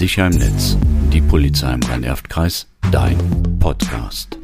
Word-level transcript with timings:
Sicher 0.00 0.28
im 0.28 0.32
Netz. 0.32 0.78
Die 1.12 1.20
Polizei 1.20 1.74
im 1.74 1.82
Rhein-Erft-Kreis. 1.82 2.66
Dein 2.90 3.18
Podcast. 3.60 4.34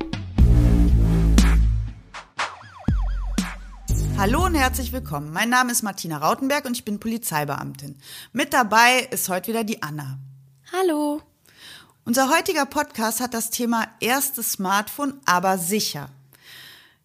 Hallo 4.18 4.44
und 4.44 4.54
herzlich 4.54 4.92
willkommen. 4.92 5.32
Mein 5.32 5.48
Name 5.48 5.72
ist 5.72 5.82
Martina 5.82 6.18
Rautenberg 6.18 6.66
und 6.66 6.76
ich 6.76 6.84
bin 6.84 7.00
Polizeibeamtin. 7.00 7.96
Mit 8.34 8.52
dabei 8.52 9.08
ist 9.10 9.30
heute 9.30 9.48
wieder 9.48 9.64
die 9.64 9.82
Anna. 9.82 10.18
Hallo. 10.74 11.22
Unser 12.04 12.28
heutiger 12.28 12.66
Podcast 12.66 13.22
hat 13.22 13.32
das 13.32 13.48
Thema 13.48 13.88
erstes 14.00 14.52
Smartphone, 14.52 15.14
aber 15.24 15.56
sicher. 15.56 16.10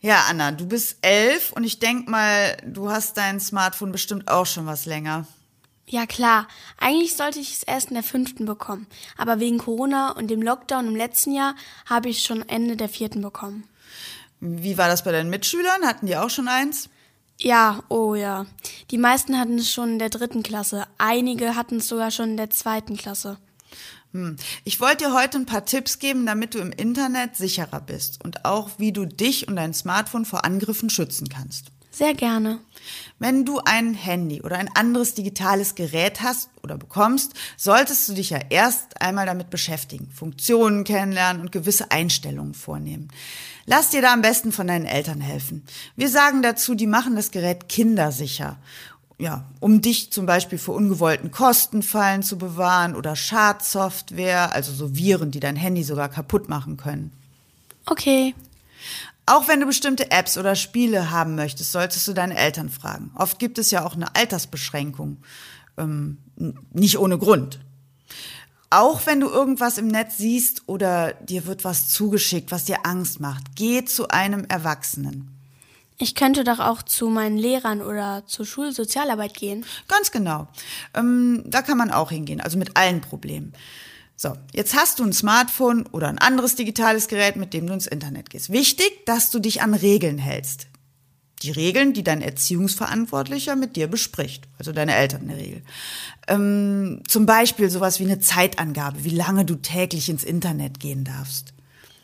Ja, 0.01 0.25
Anna, 0.29 0.51
du 0.51 0.67
bist 0.67 0.97
elf 1.03 1.53
und 1.53 1.63
ich 1.63 1.79
denk 1.79 2.09
mal, 2.09 2.57
du 2.67 2.91
hast 2.91 3.15
dein 3.15 3.39
Smartphone 3.39 3.93
bestimmt 3.93 4.27
auch 4.27 4.45
schon 4.45 4.65
was 4.65 4.85
länger. 4.85 5.25
Ja 5.87 6.05
klar, 6.05 6.47
eigentlich 6.77 7.15
sollte 7.15 7.39
ich 7.39 7.53
es 7.53 7.63
erst 7.63 7.89
in 7.89 7.95
der 7.95 8.03
fünften 8.03 8.45
bekommen, 8.45 8.87
aber 9.17 9.39
wegen 9.39 9.57
Corona 9.57 10.11
und 10.11 10.29
dem 10.29 10.41
Lockdown 10.41 10.87
im 10.87 10.95
letzten 10.95 11.33
Jahr 11.33 11.55
habe 11.85 12.09
ich 12.09 12.17
es 12.17 12.23
schon 12.23 12.47
Ende 12.47 12.77
der 12.77 12.87
vierten 12.87 13.21
bekommen. 13.21 13.67
Wie 14.39 14.77
war 14.77 14.87
das 14.87 15.03
bei 15.03 15.11
deinen 15.11 15.29
Mitschülern? 15.29 15.85
Hatten 15.85 16.05
die 16.05 16.15
auch 16.15 16.29
schon 16.29 16.47
eins? 16.47 16.89
Ja, 17.39 17.83
oh 17.89 18.15
ja. 18.15 18.45
Die 18.91 18.97
meisten 18.97 19.37
hatten 19.37 19.57
es 19.57 19.71
schon 19.71 19.93
in 19.93 19.99
der 19.99 20.09
dritten 20.09 20.43
Klasse, 20.43 20.87
einige 20.97 21.55
hatten 21.55 21.77
es 21.77 21.87
sogar 21.87 22.11
schon 22.11 22.31
in 22.31 22.37
der 22.37 22.51
zweiten 22.51 22.95
Klasse. 22.97 23.37
Hm. 24.13 24.35
Ich 24.63 24.79
wollte 24.79 25.05
dir 25.05 25.13
heute 25.13 25.37
ein 25.37 25.45
paar 25.45 25.65
Tipps 25.65 25.99
geben, 25.99 26.25
damit 26.25 26.53
du 26.53 26.59
im 26.59 26.71
Internet 26.71 27.35
sicherer 27.35 27.79
bist 27.79 28.23
und 28.23 28.45
auch 28.45 28.71
wie 28.77 28.91
du 28.91 29.05
dich 29.05 29.47
und 29.47 29.55
dein 29.55 29.73
Smartphone 29.73 30.25
vor 30.25 30.45
Angriffen 30.45 30.89
schützen 30.89 31.29
kannst. 31.29 31.67
Sehr 31.91 32.13
gerne. 32.13 32.59
Wenn 33.19 33.43
du 33.43 33.59
ein 33.65 33.93
Handy 33.93 34.41
oder 34.41 34.57
ein 34.57 34.69
anderes 34.75 35.13
digitales 35.13 35.75
Gerät 35.75 36.21
hast 36.21 36.49
oder 36.63 36.77
bekommst, 36.77 37.33
solltest 37.57 38.07
du 38.07 38.13
dich 38.13 38.29
ja 38.29 38.39
erst 38.49 39.01
einmal 39.01 39.25
damit 39.25 39.49
beschäftigen, 39.49 40.09
Funktionen 40.09 40.85
kennenlernen 40.85 41.41
und 41.41 41.51
gewisse 41.51 41.91
Einstellungen 41.91 42.53
vornehmen. 42.53 43.09
Lass 43.65 43.89
dir 43.89 44.01
da 44.01 44.13
am 44.13 44.21
besten 44.21 44.51
von 44.51 44.67
deinen 44.67 44.85
Eltern 44.85 45.21
helfen. 45.21 45.63
Wir 45.95 46.09
sagen 46.09 46.41
dazu, 46.41 46.75
die 46.75 46.87
machen 46.87 47.15
das 47.15 47.31
Gerät 47.31 47.67
kindersicher 47.69 48.57
ja, 49.21 49.45
um 49.59 49.81
dich 49.81 50.11
zum 50.11 50.25
Beispiel 50.25 50.57
vor 50.57 50.73
ungewollten 50.73 51.29
Kostenfallen 51.29 52.23
zu 52.23 52.39
bewahren 52.39 52.95
oder 52.95 53.15
Schadsoftware, 53.15 54.51
also 54.51 54.73
so 54.73 54.95
Viren, 54.95 55.29
die 55.29 55.39
dein 55.39 55.55
Handy 55.55 55.83
sogar 55.83 56.09
kaputt 56.09 56.49
machen 56.49 56.75
können. 56.75 57.11
Okay. 57.85 58.33
Auch 59.31 59.47
wenn 59.47 59.61
du 59.61 59.65
bestimmte 59.65 60.11
Apps 60.11 60.37
oder 60.37 60.55
Spiele 60.55 61.09
haben 61.09 61.35
möchtest, 61.35 61.71
solltest 61.71 62.05
du 62.05 62.11
deine 62.11 62.35
Eltern 62.35 62.69
fragen. 62.69 63.11
Oft 63.15 63.39
gibt 63.39 63.59
es 63.59 63.71
ja 63.71 63.85
auch 63.85 63.95
eine 63.95 64.13
Altersbeschränkung. 64.13 65.23
Ähm, 65.77 66.17
nicht 66.73 66.99
ohne 66.99 67.17
Grund. 67.17 67.61
Auch 68.69 69.05
wenn 69.05 69.21
du 69.21 69.29
irgendwas 69.29 69.77
im 69.77 69.87
Netz 69.87 70.17
siehst 70.17 70.63
oder 70.65 71.13
dir 71.13 71.45
wird 71.45 71.63
was 71.63 71.87
zugeschickt, 71.87 72.51
was 72.51 72.65
dir 72.65 72.85
Angst 72.85 73.21
macht, 73.21 73.55
geh 73.55 73.85
zu 73.85 74.09
einem 74.09 74.43
Erwachsenen. 74.49 75.31
Ich 75.97 76.15
könnte 76.15 76.43
doch 76.43 76.59
auch 76.59 76.81
zu 76.81 77.07
meinen 77.07 77.37
Lehrern 77.37 77.81
oder 77.81 78.23
zur 78.25 78.45
Schulsozialarbeit 78.45 79.33
gehen. 79.33 79.63
Ganz 79.87 80.11
genau. 80.11 80.49
Ähm, 80.93 81.43
da 81.45 81.61
kann 81.61 81.77
man 81.77 81.91
auch 81.91 82.11
hingehen, 82.11 82.41
also 82.41 82.57
mit 82.57 82.75
allen 82.75 82.99
Problemen. 82.99 83.53
So, 84.21 84.37
jetzt 84.53 84.75
hast 84.75 84.99
du 84.99 85.03
ein 85.03 85.13
Smartphone 85.13 85.87
oder 85.87 86.07
ein 86.07 86.19
anderes 86.19 86.55
digitales 86.55 87.07
Gerät, 87.07 87.37
mit 87.37 87.55
dem 87.55 87.65
du 87.65 87.73
ins 87.73 87.87
Internet 87.87 88.29
gehst. 88.29 88.51
Wichtig, 88.51 89.03
dass 89.07 89.31
du 89.31 89.39
dich 89.39 89.63
an 89.63 89.73
Regeln 89.73 90.19
hältst. 90.19 90.67
Die 91.41 91.49
Regeln, 91.49 91.93
die 91.93 92.03
dein 92.03 92.21
Erziehungsverantwortlicher 92.21 93.55
mit 93.55 93.75
dir 93.75 93.87
bespricht, 93.87 94.47
also 94.59 94.73
deine 94.73 94.93
Eltern 94.93 95.23
in 95.23 95.27
der 95.29 95.37
Regel. 95.37 95.63
Ähm, 96.27 97.01
zum 97.07 97.25
Beispiel 97.25 97.71
sowas 97.71 97.99
wie 97.99 98.03
eine 98.03 98.19
Zeitangabe, 98.19 99.03
wie 99.03 99.09
lange 99.09 99.43
du 99.43 99.55
täglich 99.55 100.07
ins 100.07 100.23
Internet 100.23 100.79
gehen 100.79 101.03
darfst. 101.03 101.55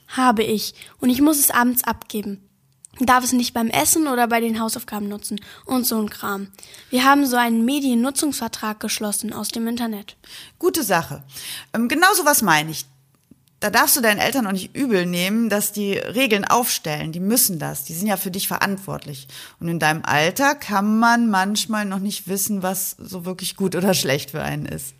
Habe 0.07 0.41
ich. 0.41 0.73
Und 0.99 1.11
ich 1.11 1.21
muss 1.21 1.37
es 1.37 1.51
abends 1.51 1.83
abgeben 1.83 2.46
darf 2.99 3.23
es 3.23 3.33
nicht 3.33 3.53
beim 3.53 3.69
Essen 3.69 4.07
oder 4.07 4.27
bei 4.27 4.39
den 4.39 4.59
Hausaufgaben 4.59 5.07
nutzen 5.07 5.39
und 5.65 5.85
so 5.85 6.01
ein 6.01 6.09
Kram. 6.09 6.47
Wir 6.89 7.03
haben 7.03 7.25
so 7.25 7.37
einen 7.37 7.65
Mediennutzungsvertrag 7.65 8.79
geschlossen 8.79 9.33
aus 9.33 9.49
dem 9.49 9.67
Internet. 9.67 10.17
Gute 10.59 10.83
Sache. 10.83 11.23
Ähm, 11.73 11.87
genau 11.87 12.13
so 12.15 12.25
was 12.25 12.41
meine 12.41 12.71
ich 12.71 12.85
da 13.59 13.71
darfst 13.71 13.97
du 13.97 14.01
deinen 14.01 14.19
Eltern 14.19 14.45
auch 14.45 14.51
nicht 14.51 14.75
übel 14.75 15.07
nehmen, 15.07 15.49
dass 15.49 15.71
die 15.71 15.93
Regeln 15.93 16.45
aufstellen. 16.45 17.11
Die 17.11 17.19
müssen 17.19 17.57
das. 17.57 17.85
Die 17.85 17.93
sind 17.93 18.05
ja 18.05 18.15
für 18.15 18.29
dich 18.29 18.47
verantwortlich. 18.47 19.27
Und 19.59 19.67
in 19.67 19.79
deinem 19.79 20.03
Alter 20.05 20.53
kann 20.53 20.99
man 20.99 21.27
manchmal 21.29 21.85
noch 21.85 21.97
nicht 21.97 22.27
wissen, 22.27 22.61
was 22.61 22.95
so 22.99 23.25
wirklich 23.25 23.55
gut 23.55 23.75
oder 23.75 23.95
schlecht 23.95 24.31
für 24.31 24.43
einen 24.43 24.67
ist. 24.67 24.93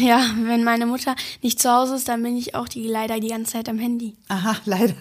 Ja, 0.00 0.24
wenn 0.44 0.62
meine 0.62 0.86
Mutter 0.86 1.16
nicht 1.42 1.60
zu 1.60 1.70
Hause 1.70 1.96
ist, 1.96 2.08
dann 2.08 2.22
bin 2.22 2.36
ich 2.36 2.54
auch 2.54 2.68
die 2.68 2.86
leider 2.86 3.18
die 3.18 3.28
ganze 3.28 3.54
Zeit 3.54 3.68
am 3.68 3.78
Handy. 3.78 4.16
Aha, 4.28 4.56
leider. 4.64 4.94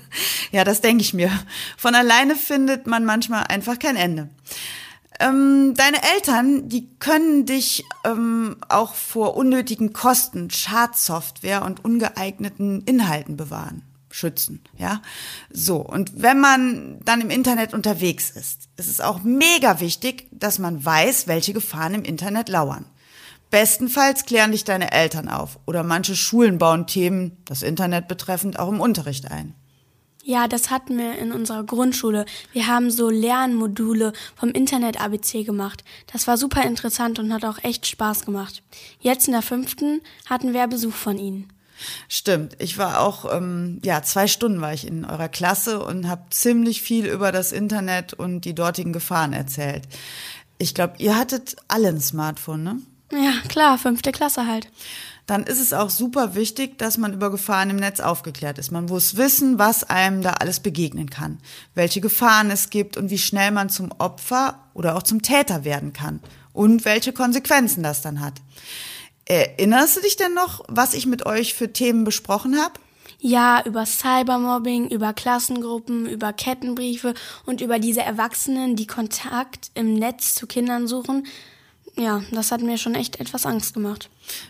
Ja, 0.52 0.64
das 0.64 0.82
denke 0.82 1.04
ich 1.04 1.14
mir. 1.14 1.30
Von 1.78 1.94
alleine 1.94 2.36
findet 2.36 2.88
man 2.88 3.06
manchmal 3.06 3.44
einfach 3.44 3.78
kein 3.78 3.98
Ende. 3.98 4.30
Ähm, 5.20 5.74
deine 5.76 6.04
Eltern, 6.16 6.68
die 6.68 6.90
können 7.00 7.46
dich 7.46 7.86
ähm, 8.04 8.58
auch 8.68 8.96
vor 8.96 9.38
unnötigen 9.38 9.94
Kosten, 9.94 10.50
Schadsoftware 10.50 11.64
und 11.64 11.86
ungeeigneten 11.86 12.82
Inhalten 12.82 13.38
bewahren, 13.38 13.84
schützen, 14.12 14.62
ja. 14.78 15.02
So. 15.50 15.78
Und 15.78 16.22
wenn 16.22 16.40
man 16.40 17.00
dann 17.06 17.22
im 17.22 17.30
Internet 17.30 17.74
unterwegs 17.74 18.30
ist, 18.30 18.68
ist 18.76 18.90
es 18.90 19.00
auch 19.00 19.24
mega 19.24 19.80
wichtig, 19.80 20.28
dass 20.32 20.60
man 20.60 20.84
weiß, 20.84 21.28
welche 21.28 21.54
Gefahren 21.54 21.94
im 21.94 22.04
Internet 22.04 22.50
lauern. 22.50 22.86
Bestenfalls 23.52 24.26
klären 24.26 24.52
dich 24.52 24.66
deine 24.66 24.92
Eltern 24.92 25.30
auf 25.30 25.60
oder 25.66 25.84
manche 25.84 26.16
Schulen 26.16 26.58
bauen 26.58 26.88
Themen, 26.88 27.38
das 27.46 27.62
Internet 27.62 28.10
betreffend, 28.10 28.60
auch 28.60 28.70
im 28.70 28.82
Unterricht 28.82 29.32
ein. 29.32 29.54
Ja, 30.28 30.48
das 30.48 30.72
hatten 30.72 30.98
wir 30.98 31.20
in 31.20 31.32
unserer 31.32 31.64
Grundschule. 31.64 32.26
Wir 32.52 32.66
haben 32.66 32.90
so 32.90 33.12
Lernmodule 33.12 34.12
vom 34.36 34.50
Internet 34.50 35.00
ABC 35.00 35.44
gemacht. 35.44 35.84
Das 36.12 36.26
war 36.26 36.36
super 36.36 36.64
interessant 36.64 37.20
und 37.20 37.32
hat 37.32 37.46
auch 37.46 37.64
echt 37.64 37.86
Spaß 37.86 38.26
gemacht. 38.26 38.64
Jetzt 39.00 39.28
in 39.28 39.34
der 39.34 39.44
fünften 39.44 40.02
hatten 40.28 40.52
wir 40.52 40.66
Besuch 40.66 40.96
von 40.96 41.20
Ihnen. 41.20 41.54
Stimmt. 42.10 42.56
Ich 42.58 42.80
war 42.80 43.02
auch, 43.02 43.32
ähm, 43.32 43.80
ja, 43.86 44.02
zwei 44.02 44.26
Stunden 44.26 44.62
war 44.62 44.74
ich 44.74 44.88
in 44.88 45.06
eurer 45.06 45.30
Klasse 45.30 45.86
und 45.86 46.08
habe 46.08 46.24
ziemlich 46.32 46.82
viel 46.82 47.06
über 47.06 47.32
das 47.32 47.52
Internet 47.52 48.14
und 48.14 48.46
die 48.46 48.56
dortigen 48.56 48.94
Gefahren 48.94 49.32
erzählt. 49.32 49.84
Ich 50.58 50.74
glaube, 50.74 50.96
ihr 50.98 51.20
hattet 51.20 51.56
alle 51.68 51.90
ein 51.90 52.02
Smartphone, 52.02 52.64
ne? 52.64 52.80
Ja, 53.12 53.48
klar, 53.48 53.78
fünfte 53.78 54.12
Klasse 54.12 54.48
halt 54.48 54.70
dann 55.26 55.44
ist 55.44 55.60
es 55.60 55.74
auch 55.74 55.90
super 55.90 56.36
wichtig, 56.36 56.78
dass 56.78 56.98
man 56.98 57.14
über 57.14 57.32
Gefahren 57.32 57.72
im 57.72 57.78
Netz 57.78 58.00
aufgeklärt 58.00 58.60
ist. 58.60 58.72
Man 58.72 58.86
muss 58.86 59.18
wissen, 59.18 59.58
was 59.58 59.84
einem 59.84 60.22
da 60.22 60.32
alles 60.34 60.60
begegnen 60.60 61.10
kann, 61.10 61.40
welche 61.74 62.02
Gefahren 62.02 62.52
es 62.52 62.70
gibt 62.70 62.96
und 62.96 63.10
wie 63.10 63.18
schnell 63.18 63.52
man 63.52 63.70
zum 63.70 63.92
Opfer 63.98 64.60
oder 64.74 64.96
auch 64.96 65.04
zum 65.04 65.22
Täter 65.22 65.64
werden 65.66 65.94
kann 65.94 66.20
und 66.54 66.86
welche 66.86 67.12
Konsequenzen 67.12 67.82
das 67.82 68.02
dann 68.02 68.22
hat. 68.22 68.36
Erinnerst 69.26 69.98
du 69.98 70.02
dich 70.02 70.16
denn 70.16 70.36
noch, 70.36 70.64
was 70.68 70.94
ich 70.94 71.08
mit 71.08 71.26
euch 71.26 71.56
für 71.56 71.74
Themen 71.74 72.04
besprochen 72.04 72.60
habe? 72.62 72.74
Ja, 73.20 73.64
über 73.66 73.88
Cybermobbing, 73.88 74.90
über 74.90 75.14
Klassengruppen, 75.14 76.06
über 76.06 76.32
Kettenbriefe 76.34 77.16
und 77.48 77.62
über 77.62 77.80
diese 77.80 78.02
Erwachsenen, 78.02 78.76
die 78.76 78.86
Kontakt 78.86 79.72
im 79.74 79.96
Netz 79.96 80.36
zu 80.36 80.46
Kindern 80.46 80.88
suchen 80.88 81.26
ja, 81.98 82.22
das 82.32 82.52
hat 82.52 82.62
mir 82.62 82.78
schon 82.78 82.96
echt 82.96 83.20
etwas 83.20 83.46
Angst 83.46 83.74
gemacht. 83.74 84.10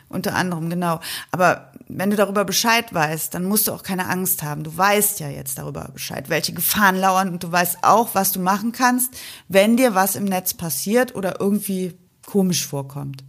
Unter 0.09 0.35
anderem, 0.35 0.69
genau. 0.69 0.99
Aber 1.31 1.71
wenn 1.87 2.09
du 2.09 2.15
darüber 2.15 2.43
Bescheid 2.43 2.93
weißt, 2.93 3.33
dann 3.33 3.45
musst 3.45 3.67
du 3.67 3.71
auch 3.71 3.83
keine 3.83 4.07
Angst 4.07 4.41
haben. 4.41 4.63
Du 4.63 4.75
weißt 4.75 5.19
ja 5.19 5.29
jetzt 5.29 5.57
darüber 5.57 5.89
Bescheid, 5.93 6.29
welche 6.29 6.53
Gefahren 6.53 6.95
lauern 6.95 7.29
und 7.29 7.43
du 7.43 7.51
weißt 7.51 7.79
auch, 7.83 8.09
was 8.13 8.31
du 8.31 8.39
machen 8.39 8.71
kannst, 8.71 9.13
wenn 9.47 9.77
dir 9.77 9.93
was 9.93 10.15
im 10.15 10.25
Netz 10.25 10.53
passiert 10.53 11.13
oder 11.15 11.39
irgendwie 11.39 11.93
komisch 12.25 12.65
vorkommt. 12.65 13.23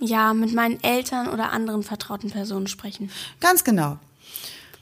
Ja, 0.00 0.32
mit 0.32 0.54
meinen 0.54 0.82
Eltern 0.82 1.28
oder 1.28 1.50
anderen 1.50 1.82
vertrauten 1.82 2.30
Personen 2.30 2.68
sprechen. 2.68 3.10
Ganz 3.40 3.64
genau. 3.64 3.98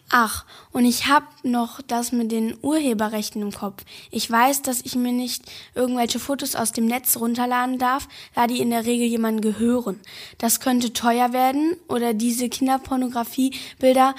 Ach, 0.08 0.44
und 0.70 0.84
ich 0.84 1.08
hab 1.08 1.24
noch 1.42 1.82
das 1.82 2.12
mit 2.12 2.30
den 2.30 2.56
Urheberrechten 2.62 3.42
im 3.42 3.52
Kopf. 3.52 3.84
Ich 4.10 4.30
weiß, 4.30 4.62
dass 4.62 4.80
ich 4.82 4.94
mir 4.94 5.12
nicht 5.12 5.42
irgendwelche 5.74 6.20
Fotos 6.20 6.54
aus 6.54 6.70
dem 6.70 6.86
Netz 6.86 7.16
runterladen 7.16 7.78
darf, 7.78 8.06
da 8.34 8.46
die 8.46 8.60
in 8.60 8.70
der 8.70 8.86
Regel 8.86 9.08
jemandem 9.08 9.52
gehören. 9.52 9.98
Das 10.38 10.60
könnte 10.60 10.92
teuer 10.92 11.32
werden 11.32 11.76
oder 11.88 12.14
diese 12.14 12.48
Kinderpornografiebilder, 12.48 14.14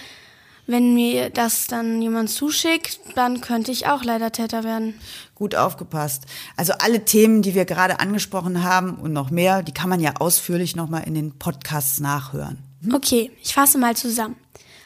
wenn 0.70 0.94
mir 0.94 1.30
das 1.30 1.68
dann 1.68 2.02
jemand 2.02 2.30
zuschickt, 2.30 3.00
dann 3.16 3.40
könnte 3.40 3.72
ich 3.72 3.88
auch 3.88 4.04
leider 4.04 4.34
Täter 4.34 4.66
werden. 4.66 4.96
Gut 5.34 5.56
aufgepasst. 5.56 6.26
Also 6.58 6.74
alle 6.80 7.06
Themen, 7.06 7.42
die 7.42 7.56
wir 7.56 7.64
gerade 7.64 8.02
angesprochen 8.02 8.64
haben 8.64 8.96
und 8.96 9.14
noch 9.14 9.32
mehr, 9.32 9.64
die 9.64 9.72
kann 9.72 9.90
man 9.90 10.02
ja 10.02 10.16
ausführlich 10.20 10.76
nochmal 10.76 11.04
in 11.08 11.14
den 11.14 11.40
Podcasts 11.40 12.02
nachhören. 12.02 12.58
Hm? 12.84 12.96
Okay, 12.96 13.32
ich 13.42 13.54
fasse 13.54 13.78
mal 13.78 13.96
zusammen. 13.96 14.36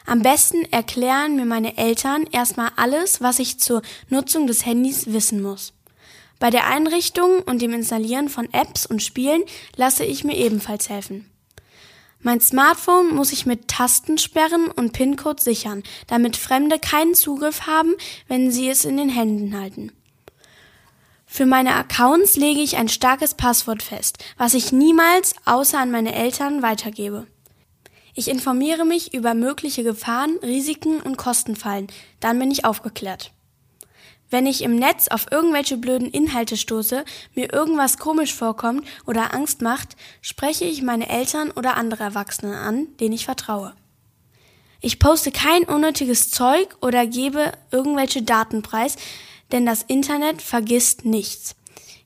Am 0.06 0.22
besten 0.22 0.64
erklären 0.72 1.36
mir 1.36 1.44
meine 1.44 1.76
Eltern 1.78 2.26
erstmal 2.32 2.70
alles, 2.76 3.20
was 3.20 3.38
ich 3.38 3.60
zur 3.60 3.82
Nutzung 4.08 4.46
des 4.46 4.66
Handys 4.66 5.12
wissen 5.12 5.42
muss. 5.42 5.72
Bei 6.38 6.50
der 6.50 6.66
Einrichtung 6.66 7.40
und 7.42 7.62
dem 7.62 7.72
Installieren 7.72 8.28
von 8.28 8.52
Apps 8.52 8.84
und 8.84 9.02
Spielen 9.02 9.44
lasse 9.76 10.04
ich 10.04 10.24
mir 10.24 10.36
ebenfalls 10.36 10.88
helfen. 10.88 11.30
Mein 12.20 12.40
Smartphone 12.40 13.14
muss 13.14 13.32
ich 13.32 13.46
mit 13.46 13.68
Tastensperren 13.68 14.68
und 14.68 14.92
PIN-Code 14.92 15.42
sichern, 15.42 15.82
damit 16.06 16.36
Fremde 16.36 16.78
keinen 16.78 17.14
Zugriff 17.14 17.66
haben, 17.66 17.94
wenn 18.28 18.52
sie 18.52 18.68
es 18.68 18.84
in 18.84 18.96
den 18.96 19.08
Händen 19.08 19.58
halten. 19.58 19.92
Für 21.26 21.46
meine 21.46 21.74
Accounts 21.74 22.36
lege 22.36 22.60
ich 22.60 22.76
ein 22.76 22.88
starkes 22.88 23.34
Passwort 23.34 23.82
fest, 23.82 24.18
was 24.36 24.54
ich 24.54 24.70
niemals 24.70 25.34
außer 25.46 25.78
an 25.78 25.90
meine 25.90 26.14
Eltern 26.14 26.62
weitergebe. 26.62 27.26
Ich 28.14 28.28
informiere 28.28 28.84
mich 28.84 29.14
über 29.14 29.34
mögliche 29.34 29.82
Gefahren, 29.82 30.38
Risiken 30.42 31.00
und 31.00 31.16
Kostenfallen, 31.16 31.86
dann 32.20 32.38
bin 32.38 32.50
ich 32.50 32.64
aufgeklärt. 32.64 33.32
Wenn 34.28 34.46
ich 34.46 34.62
im 34.62 34.76
Netz 34.76 35.08
auf 35.08 35.26
irgendwelche 35.30 35.76
blöden 35.76 36.10
Inhalte 36.10 36.56
stoße, 36.56 37.04
mir 37.34 37.52
irgendwas 37.52 37.98
komisch 37.98 38.34
vorkommt 38.34 38.86
oder 39.06 39.34
Angst 39.34 39.60
macht, 39.60 39.96
spreche 40.22 40.64
ich 40.64 40.82
meine 40.82 41.08
Eltern 41.08 41.50
oder 41.50 41.76
andere 41.76 42.04
Erwachsene 42.04 42.58
an, 42.58 42.86
denen 42.98 43.12
ich 43.12 43.26
vertraue. 43.26 43.74
Ich 44.80 44.98
poste 44.98 45.32
kein 45.32 45.64
unnötiges 45.64 46.30
Zeug 46.30 46.76
oder 46.80 47.06
gebe 47.06 47.52
irgendwelche 47.70 48.22
Daten 48.22 48.62
preis, 48.62 48.96
denn 49.52 49.64
das 49.64 49.82
Internet 49.82 50.42
vergisst 50.42 51.04
nichts. 51.04 51.54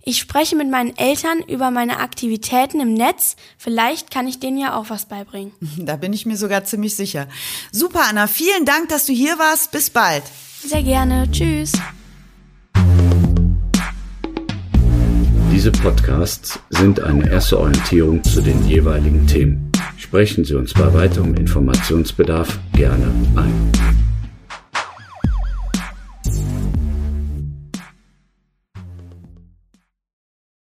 Ich 0.08 0.18
spreche 0.18 0.54
mit 0.54 0.70
meinen 0.70 0.96
Eltern 0.96 1.40
über 1.48 1.72
meine 1.72 1.98
Aktivitäten 1.98 2.78
im 2.78 2.94
Netz. 2.94 3.34
Vielleicht 3.58 4.12
kann 4.12 4.28
ich 4.28 4.38
denen 4.38 4.56
ja 4.56 4.76
auch 4.76 4.88
was 4.88 5.06
beibringen. 5.06 5.50
Da 5.78 5.96
bin 5.96 6.12
ich 6.12 6.26
mir 6.26 6.36
sogar 6.36 6.62
ziemlich 6.64 6.94
sicher. 6.94 7.26
Super, 7.72 8.02
Anna. 8.08 8.28
Vielen 8.28 8.64
Dank, 8.64 8.88
dass 8.88 9.06
du 9.06 9.12
hier 9.12 9.36
warst. 9.40 9.72
Bis 9.72 9.90
bald. 9.90 10.22
Sehr 10.64 10.84
gerne. 10.84 11.28
Tschüss. 11.32 11.72
Diese 15.52 15.72
Podcasts 15.72 16.60
sind 16.70 17.00
eine 17.00 17.28
erste 17.28 17.58
Orientierung 17.58 18.22
zu 18.22 18.40
den 18.40 18.64
jeweiligen 18.68 19.26
Themen. 19.26 19.72
Sprechen 19.96 20.44
Sie 20.44 20.54
uns 20.54 20.72
bei 20.72 20.94
weiterem 20.94 21.34
Informationsbedarf 21.34 22.60
gerne 22.74 23.10
ein. 23.34 24.05